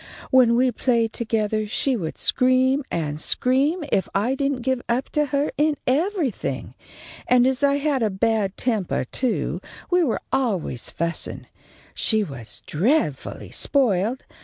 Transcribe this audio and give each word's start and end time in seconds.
When 0.31 0.55
we 0.55 0.71
played 0.71 1.13
togethah 1.13 1.69
she 1.69 1.95
would 1.95 2.17
scream 2.17 2.83
and 2.89 3.21
scream 3.21 3.83
if 3.91 4.09
I 4.15 4.33
didn't 4.33 4.63
give 4.63 4.81
up 4.89 5.09
to 5.09 5.27
her 5.27 5.51
in 5.59 5.77
everything, 5.85 6.73
and 7.27 7.45
as 7.45 7.61
I 7.63 7.75
had 7.75 8.01
a 8.01 8.09
bad 8.09 8.57
tempah, 8.57 9.05
too, 9.11 9.61
we 9.91 10.03
were 10.03 10.21
always 10.33 10.89
fussin'. 10.89 11.45
She 11.93 12.23
was 12.23 12.63
dreadfully 12.65 13.51
spoiled. 13.51 14.23